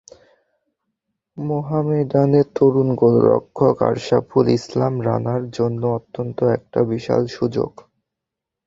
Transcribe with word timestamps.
মোহামেডানের 1.37 2.47
তরুণ 2.55 2.89
গোলরক্ষক 2.95 3.77
আশরাফুল 3.89 4.45
ইসলাম 4.57 4.93
রানার 5.07 5.43
জন্য 5.57 5.81
অন্তত 5.95 6.39
এটা 6.55 6.79
বিশাল 6.91 7.21
সুযোগ। 7.37 7.71